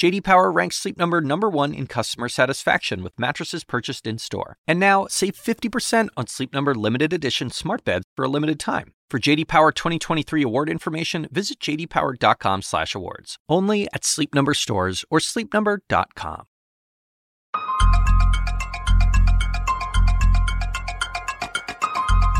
JD 0.00 0.24
Power 0.24 0.50
ranks 0.50 0.76
Sleep 0.76 0.96
Number 0.96 1.20
number 1.20 1.50
1 1.50 1.74
in 1.74 1.86
customer 1.86 2.30
satisfaction 2.30 3.02
with 3.02 3.18
mattresses 3.18 3.64
purchased 3.64 4.06
in-store. 4.06 4.56
And 4.66 4.80
now, 4.80 5.06
save 5.10 5.34
50% 5.34 6.08
on 6.16 6.26
Sleep 6.26 6.54
Number 6.54 6.74
limited 6.74 7.12
edition 7.12 7.50
smart 7.50 7.84
beds 7.84 8.06
for 8.16 8.24
a 8.24 8.28
limited 8.28 8.58
time. 8.58 8.94
For 9.10 9.18
JD 9.18 9.46
Power 9.46 9.72
2023 9.72 10.42
award 10.42 10.70
information, 10.70 11.28
visit 11.30 11.60
jdpower.com/awards. 11.60 13.36
Only 13.46 13.88
at 13.92 14.06
Sleep 14.06 14.34
Number 14.34 14.54
stores 14.54 15.04
or 15.10 15.18
sleepnumber.com. 15.18 16.44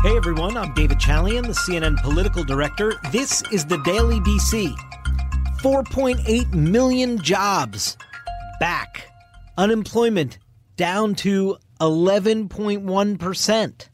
Hey 0.01 0.17
everyone, 0.17 0.57
I'm 0.57 0.73
David 0.73 0.97
Chalian, 0.97 1.45
the 1.45 1.53
CNN 1.53 2.01
political 2.01 2.43
director. 2.43 2.93
This 3.11 3.43
is 3.51 3.65
the 3.65 3.77
Daily 3.83 4.19
DC. 4.21 4.75
4.8 5.61 6.53
million 6.55 7.21
jobs 7.21 7.95
back. 8.59 9.11
Unemployment 9.59 10.39
down 10.75 11.13
to 11.13 11.55
11.1%. 11.79 13.89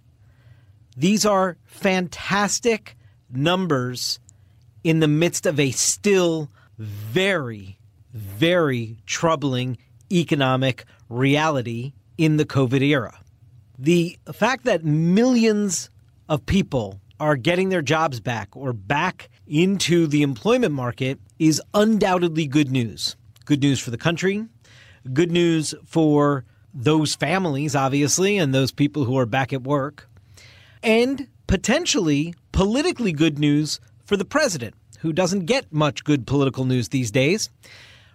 These 0.95 1.25
are 1.25 1.58
fantastic 1.66 2.95
numbers 3.30 4.20
in 4.85 5.02
the 5.02 5.09
midst 5.09 5.45
of 5.45 5.59
a 5.59 5.72
still 5.72 6.49
very, 6.77 7.77
very 8.13 8.99
troubling 9.05 9.77
economic 10.09 10.86
reality 11.09 11.92
in 12.17 12.38
the 12.38 12.45
COVID 12.45 12.81
era. 12.81 13.20
The 13.77 14.17
fact 14.31 14.64
that 14.64 14.86
millions 14.86 15.89
of 16.30 16.45
people 16.45 17.02
are 17.20 17.36
getting 17.36 17.70
their 17.70 17.82
jobs 17.82 18.20
back 18.20 18.56
or 18.56 18.73
back 18.73 19.30
into 19.48 20.08
the 20.08 20.22
employment 20.22 20.73
market 20.73 21.20
is 21.40 21.62
undoubtedly 21.73 22.48
good 22.48 22.72
news. 22.72 23.16
Good 23.46 23.62
news 23.62 23.80
for 23.80 23.92
the 23.92 23.98
country, 23.98 24.46
good 25.14 25.32
news 25.32 25.73
for 25.86 26.44
those 26.73 27.16
families, 27.16 27.76
obviously, 27.76 28.38
and 28.38 28.54
those 28.54 28.72
people 28.72 29.06
who 29.06 29.18
are 29.18 29.26
back 29.26 29.54
at 29.54 29.64
work, 29.64 30.10
and 30.84 31.28
potentially 31.48 32.36
politically 32.52 33.12
good 33.12 33.40
news 33.40 33.80
for 34.06 34.18
the 34.18 34.26
president, 34.26 34.76
who 35.00 35.14
doesn't 35.14 35.45
get 35.45 35.72
much 35.72 36.04
good 36.04 36.28
political 36.28 36.66
news 36.66 36.90
these 36.90 37.10
days. 37.10 37.50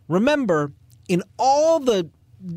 Remember, 0.06 0.73
in 1.08 1.23
all 1.39 1.80
the 1.80 2.11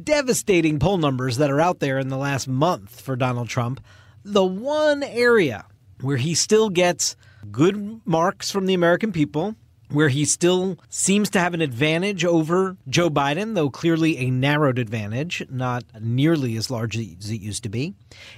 devastating 0.03 0.79
poll 0.79 0.97
numbers 0.97 1.37
that 1.37 1.51
are 1.51 1.61
out 1.61 1.79
there 1.79 1.97
in 1.97 2.09
the 2.09 2.17
last 2.17 2.47
month 2.47 3.01
for 3.01 3.15
Donald 3.15 3.47
Trump, 3.47 3.79
the 4.23 4.45
one 4.45 5.03
area 5.03 5.65
where 6.05 6.17
he 6.17 6.35
still 6.35 6.69
gets 6.69 7.15
good 7.51 7.99
marks 8.05 8.51
from 8.51 8.67
the 8.67 8.75
American 8.75 9.11
people, 9.11 9.55
where 9.89 10.09
he 10.09 10.23
still 10.23 10.77
seems 10.87 11.31
to 11.31 11.39
have 11.39 11.55
an 11.55 11.61
advantage 11.61 12.23
over 12.23 12.77
Joe 12.87 13.09
Biden, 13.09 13.55
though 13.55 13.71
clearly 13.71 14.17
a 14.19 14.29
narrowed 14.29 14.77
advantage, 14.77 15.43
not 15.49 15.83
nearly 15.99 16.57
as 16.57 16.69
large 16.69 16.95
as 16.95 17.31
it 17.31 17.41
used 17.41 17.63
to 17.63 17.69
be, 17.69 17.95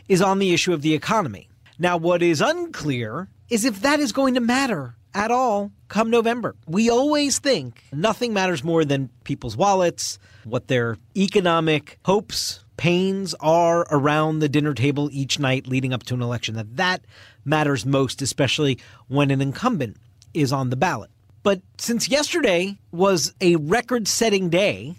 is 0.08 0.22
on 0.22 0.40
the 0.40 0.54
issue 0.54 0.72
of 0.72 0.82
the 0.82 0.94
economy. 0.94 1.50
Now, 1.78 1.98
what 1.98 2.22
is 2.22 2.42
unclear 2.42 3.28
is 3.50 3.66
if 3.66 3.82
that 3.82 4.00
is 4.00 4.14
going 4.14 4.36
to 4.36 4.42
matter 4.42 4.96
at 5.14 5.32
all 5.32 5.72
come 5.90 6.10
November. 6.10 6.56
We 6.68 6.90
always 6.90 7.40
think 7.40 7.84
nothing 7.92 8.34
matters 8.34 8.64
more 8.64 8.86
than 8.86 9.10
people's 9.24 9.58
wallets, 9.58 10.20
what 10.44 10.68
their 10.68 10.98
economic 11.16 12.00
hopes, 12.06 12.64
pains 12.78 13.34
are 13.40 13.86
around 13.92 14.40
the 14.40 14.50
dinner 14.50 14.74
table 14.74 15.10
each 15.12 15.40
night 15.40 15.68
leading 15.68 15.94
up 15.94 16.04
to 16.04 16.14
an 16.14 16.22
election. 16.22 16.56
That 16.56 16.78
that 16.78 17.02
matters 17.44 17.86
most, 17.86 18.22
especially 18.22 18.80
when 19.08 19.32
an 19.32 19.42
incumbent 19.42 19.98
is 20.34 20.54
on 20.54 20.70
the 20.70 20.76
ballot. 20.76 21.10
But 21.44 21.62
since 21.78 22.10
yesterday 22.10 22.78
was 22.92 23.34
a 23.42 23.56
record 23.56 24.08
setting 24.08 24.50
day, 24.50 24.96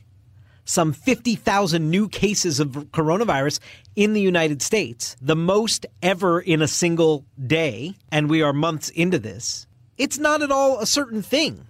some 0.64 0.92
50,000 0.92 1.90
new 1.90 2.08
cases 2.08 2.60
of 2.60 2.68
coronavirus 2.68 3.60
in 3.96 4.12
the 4.12 4.20
United 4.20 4.60
States, 4.60 5.16
the 5.20 5.36
most 5.36 5.86
ever 6.02 6.40
in 6.40 6.60
a 6.60 6.68
single 6.68 7.24
day, 7.46 7.94
and 8.12 8.28
we 8.28 8.42
are 8.42 8.52
months 8.52 8.90
into 8.90 9.18
this, 9.18 9.66
it's 9.96 10.18
not 10.18 10.42
at 10.42 10.52
all 10.52 10.78
a 10.78 10.86
certain 10.86 11.22
thing 11.22 11.66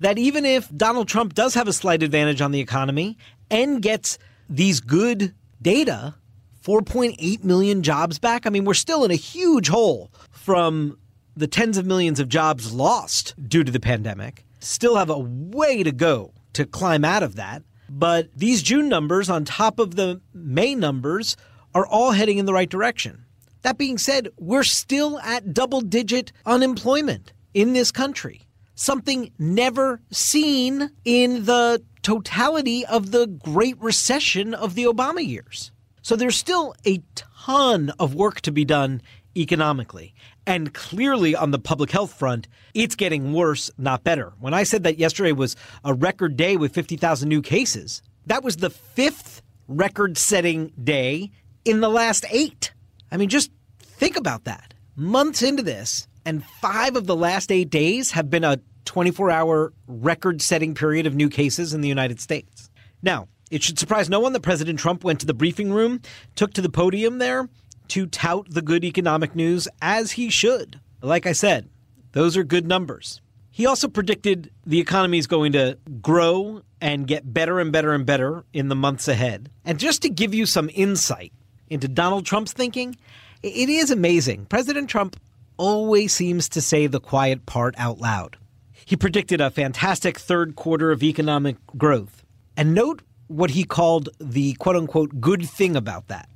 that 0.00 0.18
even 0.18 0.44
if 0.44 0.68
Donald 0.76 1.08
Trump 1.08 1.34
does 1.34 1.54
have 1.54 1.68
a 1.68 1.72
slight 1.72 2.02
advantage 2.02 2.40
on 2.40 2.52
the 2.52 2.60
economy 2.60 3.16
and 3.50 3.80
gets 3.80 4.18
these 4.48 4.80
good 4.80 5.34
data, 5.62 6.14
4.8 6.62 7.44
million 7.44 7.82
jobs 7.82 8.18
back, 8.18 8.46
I 8.46 8.50
mean, 8.50 8.64
we're 8.64 8.74
still 8.74 9.04
in 9.04 9.10
a 9.10 9.16
huge 9.16 9.68
hole 9.68 10.10
from 10.30 10.98
the 11.36 11.46
tens 11.46 11.78
of 11.78 11.86
millions 11.86 12.20
of 12.20 12.28
jobs 12.28 12.72
lost 12.72 13.34
due 13.48 13.64
to 13.64 13.72
the 13.72 13.80
pandemic. 13.80 14.44
Still 14.60 14.96
have 14.96 15.10
a 15.10 15.18
way 15.18 15.82
to 15.82 15.92
go 15.92 16.32
to 16.52 16.66
climb 16.66 17.04
out 17.04 17.22
of 17.22 17.36
that. 17.36 17.62
But 17.88 18.28
these 18.36 18.62
June 18.62 18.88
numbers, 18.88 19.28
on 19.28 19.44
top 19.44 19.78
of 19.78 19.96
the 19.96 20.20
May 20.32 20.74
numbers, 20.74 21.36
are 21.74 21.86
all 21.86 22.12
heading 22.12 22.38
in 22.38 22.46
the 22.46 22.52
right 22.52 22.68
direction. 22.68 23.24
That 23.62 23.78
being 23.78 23.98
said, 23.98 24.28
we're 24.38 24.64
still 24.64 25.20
at 25.20 25.54
double 25.54 25.80
digit 25.80 26.32
unemployment 26.44 27.32
in 27.54 27.72
this 27.74 27.92
country, 27.92 28.42
something 28.74 29.30
never 29.38 30.00
seen 30.10 30.90
in 31.04 31.44
the 31.44 31.82
totality 32.02 32.84
of 32.86 33.10
the 33.10 33.26
Great 33.26 33.80
Recession 33.80 34.54
of 34.54 34.74
the 34.74 34.84
Obama 34.84 35.26
years. 35.26 35.72
So 36.02 36.16
there's 36.16 36.36
still 36.36 36.74
a 36.86 37.02
ton 37.46 37.92
of 37.98 38.14
work 38.14 38.40
to 38.42 38.52
be 38.52 38.64
done 38.64 39.02
economically. 39.36 40.14
And 40.46 40.74
clearly 40.74 41.34
on 41.34 41.52
the 41.52 41.58
public 41.58 41.90
health 41.90 42.12
front, 42.12 42.48
it's 42.74 42.96
getting 42.96 43.32
worse, 43.32 43.70
not 43.78 44.04
better. 44.04 44.32
When 44.40 44.52
I 44.52 44.64
said 44.64 44.82
that 44.82 44.98
yesterday 44.98 45.32
was 45.32 45.56
a 45.84 45.94
record 45.94 46.36
day 46.36 46.56
with 46.56 46.74
50,000 46.74 47.28
new 47.28 47.40
cases, 47.40 48.02
that 48.26 48.42
was 48.42 48.56
the 48.56 48.70
fifth 48.70 49.42
record 49.68 50.18
setting 50.18 50.72
day 50.82 51.30
in 51.64 51.80
the 51.80 51.88
last 51.88 52.26
eight. 52.30 52.72
I 53.10 53.16
mean, 53.16 53.28
just 53.28 53.50
think 53.78 54.16
about 54.16 54.44
that. 54.44 54.74
Months 54.96 55.42
into 55.42 55.62
this, 55.62 56.08
and 56.24 56.44
five 56.44 56.96
of 56.96 57.06
the 57.06 57.16
last 57.16 57.50
eight 57.50 57.70
days 57.70 58.10
have 58.10 58.28
been 58.28 58.44
a 58.44 58.58
24 58.84 59.30
hour 59.30 59.72
record 59.86 60.42
setting 60.42 60.74
period 60.74 61.06
of 61.06 61.14
new 61.14 61.28
cases 61.28 61.74
in 61.74 61.80
the 61.80 61.88
United 61.88 62.20
States. 62.20 62.70
Now, 63.02 63.28
it 63.50 63.62
should 63.62 63.78
surprise 63.78 64.08
no 64.08 64.20
one 64.20 64.32
that 64.32 64.40
President 64.40 64.78
Trump 64.78 65.04
went 65.04 65.20
to 65.20 65.26
the 65.26 65.34
briefing 65.34 65.72
room, 65.72 66.00
took 66.34 66.54
to 66.54 66.62
the 66.62 66.70
podium 66.70 67.18
there 67.18 67.48
to 67.88 68.06
tout 68.06 68.46
the 68.48 68.62
good 68.62 68.84
economic 68.84 69.34
news 69.34 69.68
as 69.82 70.12
he 70.12 70.30
should. 70.30 70.80
Like 71.02 71.26
I 71.26 71.32
said, 71.32 71.68
those 72.12 72.36
are 72.36 72.44
good 72.44 72.66
numbers. 72.66 73.20
He 73.50 73.66
also 73.66 73.88
predicted 73.88 74.50
the 74.64 74.80
economy 74.80 75.18
is 75.18 75.26
going 75.26 75.52
to 75.52 75.76
grow 76.00 76.62
and 76.80 77.06
get 77.06 77.34
better 77.34 77.60
and 77.60 77.70
better 77.70 77.92
and 77.92 78.06
better 78.06 78.44
in 78.54 78.68
the 78.68 78.74
months 78.74 79.08
ahead. 79.08 79.50
And 79.64 79.78
just 79.78 80.00
to 80.02 80.08
give 80.08 80.32
you 80.34 80.46
some 80.46 80.70
insight 80.72 81.32
into 81.68 81.86
Donald 81.86 82.24
Trump's 82.24 82.54
thinking, 82.54 82.96
it 83.42 83.68
is 83.68 83.90
amazing. 83.90 84.46
President 84.46 84.88
Trump 84.88 85.16
always 85.58 86.14
seems 86.14 86.48
to 86.50 86.62
say 86.62 86.86
the 86.86 87.00
quiet 87.00 87.44
part 87.44 87.74
out 87.76 87.98
loud. 87.98 88.38
He 88.84 88.96
predicted 88.96 89.40
a 89.40 89.50
fantastic 89.50 90.18
third 90.18 90.56
quarter 90.56 90.90
of 90.90 91.02
economic 91.02 91.56
growth. 91.76 92.24
And 92.56 92.74
note 92.74 93.02
what 93.28 93.50
he 93.50 93.64
called 93.64 94.08
the 94.20 94.54
quote 94.54 94.76
unquote 94.76 95.20
good 95.20 95.48
thing 95.48 95.76
about 95.76 96.08
that. 96.08 96.28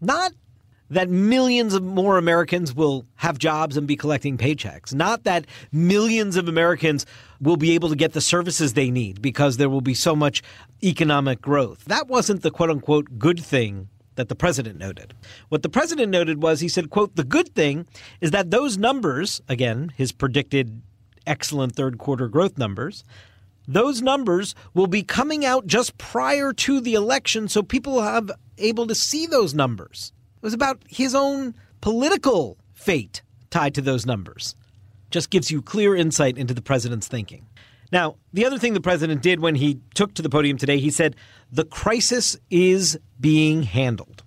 Not 0.00 0.32
that 0.90 1.08
millions 1.08 1.72
of 1.72 1.82
more 1.82 2.18
Americans 2.18 2.74
will 2.74 3.06
have 3.16 3.38
jobs 3.38 3.76
and 3.76 3.86
be 3.86 3.96
collecting 3.96 4.36
paychecks. 4.36 4.92
Not 4.92 5.24
that 5.24 5.46
millions 5.70 6.36
of 6.36 6.48
Americans 6.48 7.06
will 7.40 7.56
be 7.56 7.72
able 7.72 7.88
to 7.90 7.96
get 7.96 8.12
the 8.12 8.20
services 8.20 8.72
they 8.72 8.90
need 8.90 9.22
because 9.22 9.56
there 9.56 9.70
will 9.70 9.80
be 9.80 9.94
so 9.94 10.16
much 10.16 10.42
economic 10.82 11.40
growth. 11.40 11.84
That 11.84 12.08
wasn't 12.08 12.42
the 12.42 12.50
quote 12.50 12.70
unquote 12.70 13.18
good 13.18 13.38
thing 13.38 13.88
that 14.16 14.28
the 14.28 14.34
president 14.34 14.78
noted. 14.78 15.14
What 15.48 15.62
the 15.62 15.68
president 15.68 16.10
noted 16.10 16.42
was 16.42 16.60
he 16.60 16.68
said, 16.68 16.90
quote, 16.90 17.14
the 17.14 17.24
good 17.24 17.54
thing 17.54 17.86
is 18.20 18.32
that 18.32 18.50
those 18.50 18.76
numbers, 18.76 19.40
again, 19.48 19.92
his 19.96 20.12
predicted 20.12 20.82
excellent 21.26 21.74
third 21.74 21.98
quarter 21.98 22.28
growth 22.28 22.58
numbers, 22.58 23.04
those 23.66 24.02
numbers 24.02 24.54
will 24.74 24.86
be 24.86 25.02
coming 25.02 25.44
out 25.44 25.66
just 25.66 25.96
prior 25.98 26.52
to 26.52 26.80
the 26.80 26.94
election 26.94 27.48
so 27.48 27.62
people 27.62 27.94
will 27.94 28.02
have 28.02 28.30
able 28.58 28.86
to 28.86 28.94
see 28.94 29.26
those 29.26 29.54
numbers. 29.54 30.12
It 30.36 30.42
was 30.42 30.54
about 30.54 30.82
his 30.88 31.14
own 31.14 31.54
political 31.80 32.58
fate 32.74 33.22
tied 33.50 33.74
to 33.74 33.82
those 33.82 34.06
numbers. 34.06 34.54
Just 35.10 35.30
gives 35.30 35.50
you 35.50 35.60
clear 35.62 35.94
insight 35.94 36.38
into 36.38 36.54
the 36.54 36.62
president's 36.62 37.08
thinking. 37.08 37.46
Now, 37.92 38.16
the 38.32 38.46
other 38.46 38.58
thing 38.58 38.74
the 38.74 38.80
president 38.80 39.22
did 39.22 39.40
when 39.40 39.56
he 39.56 39.80
took 39.94 40.14
to 40.14 40.22
the 40.22 40.28
podium 40.28 40.56
today, 40.56 40.78
he 40.78 40.90
said, 40.90 41.16
the 41.50 41.64
crisis 41.64 42.36
is 42.48 42.98
being 43.18 43.64
handled. 43.64 44.22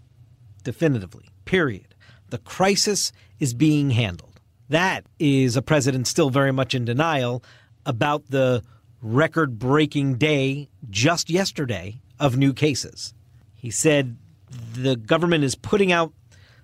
Definitively, 0.63 1.29
period. 1.45 1.95
The 2.29 2.39
crisis 2.39 3.13
is 3.39 3.53
being 3.53 3.91
handled. 3.91 4.32
That 4.73 5.05
is 5.19 5.55
a 5.55 5.61
president 5.61 6.07
still 6.07 6.31
very 6.31 6.51
much 6.51 6.73
in 6.73 6.83
denial 6.83 7.43
about 7.85 8.31
the 8.31 8.63
record 9.03 9.59
breaking 9.59 10.15
day 10.15 10.67
just 10.89 11.29
yesterday 11.29 12.01
of 12.19 12.37
new 12.37 12.53
cases. 12.53 13.13
He 13.53 13.69
said 13.69 14.17
the 14.73 14.95
government 14.95 15.43
is 15.43 15.53
putting 15.53 15.91
out 15.91 16.11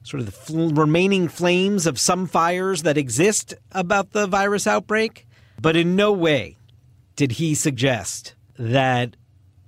sort 0.01 0.21
of 0.21 0.25
the 0.25 0.31
fl- 0.31 0.69
remaining 0.69 1.27
flames 1.27 1.85
of 1.85 1.99
some 1.99 2.25
fires 2.25 2.81
that 2.81 2.97
exist 2.97 3.53
about 3.73 4.09
the 4.09 4.25
virus 4.25 4.65
outbreak, 4.65 5.27
but 5.61 5.75
in 5.75 5.95
no 5.95 6.11
way 6.11 6.57
did 7.15 7.33
he 7.33 7.53
suggest 7.53 8.33
that 8.57 9.15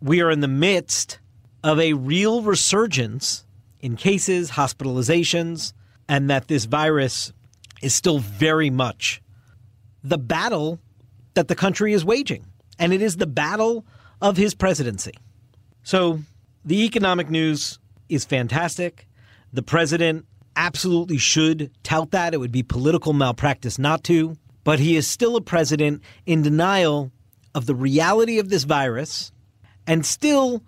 we 0.02 0.20
are 0.20 0.32
in 0.32 0.40
the 0.40 0.48
midst 0.48 1.20
of 1.64 1.80
a 1.80 1.94
real 1.94 2.42
resurgence 2.42 3.46
in 3.82 3.96
cases, 3.96 4.50
hospitalizations, 4.50 5.74
and 6.10 6.28
that 6.28 6.48
this 6.48 6.66
virus 6.66 7.34
is 7.82 7.96
still 7.96 8.20
very 8.20 8.70
much 8.70 9.22
the 10.04 10.18
battle 10.18 10.80
that 11.34 11.48
the 11.48 11.56
country 11.56 11.94
is 11.94 12.04
waging. 12.04 12.46
And 12.80 12.94
it 12.94 13.02
is 13.02 13.18
the 13.18 13.28
battle 13.28 13.86
of 14.22 14.38
his 14.38 14.54
presidency. 14.54 15.14
So 15.84 16.20
the 16.66 16.84
economic 16.86 17.30
news 17.30 17.80
is 18.10 18.26
fantastic. 18.26 19.08
The 19.54 19.62
president 19.62 20.26
absolutely 20.56 21.18
should 21.18 21.72
tout 21.84 22.12
that. 22.12 22.34
It 22.34 22.40
would 22.40 22.52
be 22.52 22.64
political 22.64 23.14
malpractice 23.14 23.78
not 23.78 24.04
to. 24.06 24.36
But 24.64 24.80
he 24.80 24.96
is 24.96 25.08
still 25.08 25.36
a 25.36 25.42
president 25.42 26.04
in 26.26 26.42
denial 26.42 27.12
of 27.56 27.66
the 27.66 27.76
reality 27.76 28.40
of 28.40 28.50
this 28.50 28.64
virus 28.64 29.32
and 29.88 30.06
still 30.06 30.64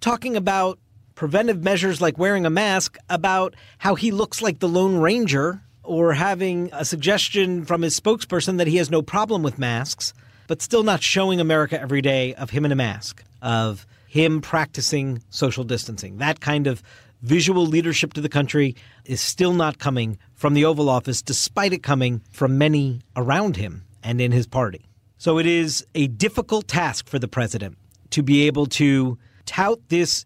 talking 0.00 0.36
about 0.36 0.78
preventive 1.14 1.62
measures 1.62 2.00
like 2.00 2.18
wearing 2.18 2.46
a 2.46 2.50
mask, 2.50 2.96
about 3.08 3.54
how 3.78 3.94
he 3.94 4.10
looks 4.10 4.40
like 4.40 4.58
the 4.58 4.68
Lone 4.68 4.96
Ranger, 4.98 5.62
or 5.90 6.12
having 6.12 6.70
a 6.72 6.84
suggestion 6.84 7.64
from 7.64 7.82
his 7.82 7.98
spokesperson 7.98 8.58
that 8.58 8.68
he 8.68 8.76
has 8.76 8.92
no 8.92 9.02
problem 9.02 9.42
with 9.42 9.58
masks, 9.58 10.14
but 10.46 10.62
still 10.62 10.84
not 10.84 11.02
showing 11.02 11.40
America 11.40 11.80
every 11.80 12.00
day 12.00 12.32
of 12.34 12.48
him 12.48 12.64
in 12.64 12.70
a 12.70 12.76
mask, 12.76 13.24
of 13.42 13.84
him 14.06 14.40
practicing 14.40 15.20
social 15.30 15.64
distancing. 15.64 16.18
That 16.18 16.38
kind 16.38 16.68
of 16.68 16.80
visual 17.22 17.66
leadership 17.66 18.12
to 18.12 18.20
the 18.20 18.28
country 18.28 18.76
is 19.04 19.20
still 19.20 19.52
not 19.52 19.80
coming 19.80 20.16
from 20.36 20.54
the 20.54 20.64
Oval 20.64 20.88
Office, 20.88 21.22
despite 21.22 21.72
it 21.72 21.82
coming 21.82 22.20
from 22.30 22.56
many 22.56 23.00
around 23.16 23.56
him 23.56 23.82
and 24.00 24.20
in 24.20 24.30
his 24.30 24.46
party. 24.46 24.88
So 25.18 25.38
it 25.38 25.46
is 25.46 25.84
a 25.96 26.06
difficult 26.06 26.68
task 26.68 27.08
for 27.08 27.18
the 27.18 27.26
president 27.26 27.76
to 28.10 28.22
be 28.22 28.46
able 28.46 28.66
to 28.66 29.18
tout 29.44 29.80
this 29.88 30.24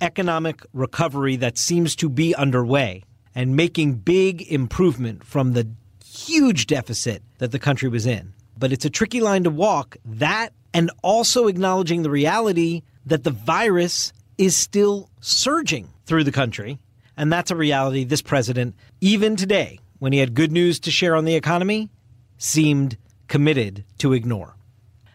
economic 0.00 0.62
recovery 0.72 1.36
that 1.36 1.58
seems 1.58 1.94
to 1.96 2.08
be 2.08 2.34
underway 2.34 3.02
and 3.36 3.54
making 3.54 3.96
big 3.96 4.50
improvement 4.50 5.22
from 5.22 5.52
the 5.52 5.68
huge 6.02 6.66
deficit 6.66 7.22
that 7.36 7.52
the 7.52 7.58
country 7.58 7.88
was 7.88 8.06
in. 8.06 8.32
But 8.58 8.72
it's 8.72 8.86
a 8.86 8.90
tricky 8.90 9.20
line 9.20 9.44
to 9.44 9.50
walk 9.50 9.98
that 10.06 10.54
and 10.72 10.90
also 11.02 11.46
acknowledging 11.46 12.02
the 12.02 12.10
reality 12.10 12.82
that 13.04 13.24
the 13.24 13.30
virus 13.30 14.14
is 14.38 14.56
still 14.56 15.10
surging 15.20 15.90
through 16.06 16.24
the 16.24 16.32
country. 16.32 16.78
And 17.18 17.30
that's 17.30 17.50
a 17.50 17.56
reality 17.56 18.04
this 18.04 18.22
president, 18.22 18.74
even 19.02 19.36
today, 19.36 19.80
when 19.98 20.14
he 20.14 20.18
had 20.18 20.34
good 20.34 20.50
news 20.50 20.80
to 20.80 20.90
share 20.90 21.14
on 21.14 21.26
the 21.26 21.34
economy, 21.34 21.90
seemed 22.38 22.96
committed 23.28 23.84
to 23.98 24.14
ignore. 24.14 24.56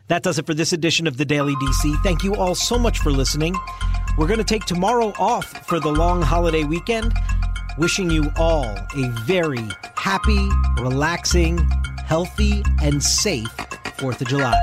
That 0.08 0.22
does 0.24 0.38
it 0.38 0.46
for 0.46 0.54
this 0.54 0.74
edition 0.74 1.08
of 1.08 1.18
the 1.18 1.26
Daily 1.26 1.56
DC. 1.56 2.04
Thank 2.04 2.24
you 2.24 2.36
all 2.36 2.54
so 2.54 2.78
much 2.78 3.00
for 3.00 3.12
listening. 3.12 3.56
We're 4.18 4.28
going 4.28 4.40
to 4.40 4.44
take 4.44 4.66
tomorrow 4.66 5.14
off 5.18 5.46
for 5.68 5.80
the 5.80 5.92
long 5.92 6.22
holiday 6.22 6.64
weekend. 6.64 7.14
Wishing 7.82 8.12
you 8.12 8.32
all 8.38 8.78
a 8.96 9.08
very 9.26 9.68
happy, 9.96 10.48
relaxing, 10.80 11.58
healthy, 12.06 12.62
and 12.80 13.02
safe 13.02 13.48
4th 13.98 14.22
of 14.22 14.28
July. 14.28 14.54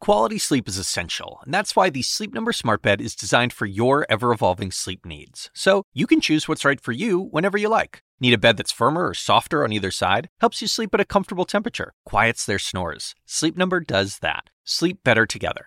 Quality 0.00 0.38
sleep 0.38 0.68
is 0.68 0.78
essential, 0.78 1.40
and 1.44 1.52
that's 1.52 1.76
why 1.76 1.90
the 1.90 2.00
Sleep 2.00 2.32
Number 2.32 2.54
Smart 2.54 2.80
Bed 2.80 3.02
is 3.02 3.14
designed 3.14 3.52
for 3.52 3.66
your 3.66 4.06
ever 4.08 4.32
evolving 4.32 4.70
sleep 4.70 5.04
needs. 5.04 5.50
So 5.52 5.82
you 5.92 6.06
can 6.06 6.22
choose 6.22 6.48
what's 6.48 6.64
right 6.64 6.80
for 6.80 6.92
you 6.92 7.20
whenever 7.20 7.58
you 7.58 7.68
like. 7.68 8.00
Need 8.20 8.32
a 8.32 8.38
bed 8.38 8.56
that's 8.56 8.72
firmer 8.72 9.06
or 9.06 9.12
softer 9.12 9.64
on 9.64 9.72
either 9.74 9.90
side? 9.90 10.30
Helps 10.40 10.62
you 10.62 10.66
sleep 10.68 10.94
at 10.94 11.00
a 11.00 11.04
comfortable 11.04 11.44
temperature, 11.44 11.92
quiets 12.06 12.46
their 12.46 12.58
snores. 12.58 13.14
Sleep 13.26 13.54
Number 13.54 13.80
does 13.80 14.20
that. 14.20 14.48
Sleep 14.64 15.04
better 15.04 15.26
together. 15.26 15.66